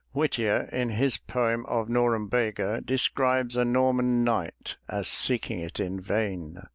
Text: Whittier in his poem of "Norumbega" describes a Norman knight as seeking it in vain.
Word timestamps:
Whittier 0.13 0.67
in 0.71 0.89
his 0.89 1.17
poem 1.17 1.63
of 1.67 1.87
"Norumbega" 1.87 2.83
describes 2.83 3.55
a 3.55 3.63
Norman 3.63 4.23
knight 4.23 4.77
as 4.89 5.07
seeking 5.07 5.59
it 5.59 5.79
in 5.79 6.01
vain. 6.01 6.63